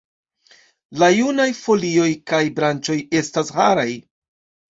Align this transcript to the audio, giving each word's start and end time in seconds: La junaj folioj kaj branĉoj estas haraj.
La 1.01 1.09
junaj 1.17 1.45
folioj 1.57 2.07
kaj 2.31 2.41
branĉoj 2.59 2.97
estas 3.21 3.55
haraj. 3.59 3.89